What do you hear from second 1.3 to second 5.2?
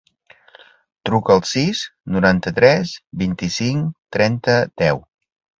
al sis, noranta-tres, vint-i-cinc, trenta, deu.